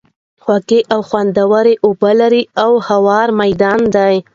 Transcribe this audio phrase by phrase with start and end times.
[0.43, 4.15] خوږې او خوندوَري اوبه لري، او هوار ميدان دی